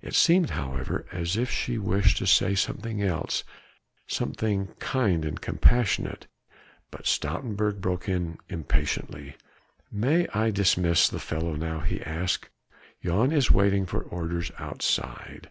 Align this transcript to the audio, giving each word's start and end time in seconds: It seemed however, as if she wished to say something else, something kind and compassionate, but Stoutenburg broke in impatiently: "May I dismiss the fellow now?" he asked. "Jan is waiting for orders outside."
It 0.00 0.14
seemed 0.14 0.48
however, 0.48 1.04
as 1.12 1.36
if 1.36 1.50
she 1.50 1.76
wished 1.76 2.16
to 2.16 2.26
say 2.26 2.54
something 2.54 3.02
else, 3.02 3.44
something 4.06 4.68
kind 4.78 5.26
and 5.26 5.38
compassionate, 5.38 6.26
but 6.90 7.02
Stoutenburg 7.06 7.78
broke 7.82 8.08
in 8.08 8.38
impatiently: 8.48 9.36
"May 9.92 10.26
I 10.28 10.52
dismiss 10.52 11.06
the 11.10 11.18
fellow 11.20 11.54
now?" 11.54 11.80
he 11.80 12.00
asked. 12.02 12.48
"Jan 13.04 13.30
is 13.30 13.50
waiting 13.50 13.84
for 13.84 14.00
orders 14.00 14.50
outside." 14.58 15.50